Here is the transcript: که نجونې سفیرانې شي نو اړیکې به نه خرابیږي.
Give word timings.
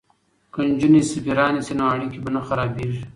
که 0.53 0.59
نجونې 0.69 1.01
سفیرانې 1.11 1.61
شي 1.65 1.73
نو 1.79 1.83
اړیکې 1.93 2.19
به 2.23 2.29
نه 2.35 2.41
خرابیږي. 2.47 3.03